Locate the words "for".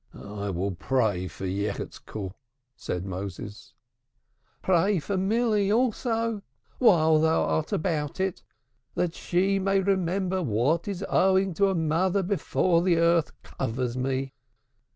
1.27-1.45, 4.97-5.15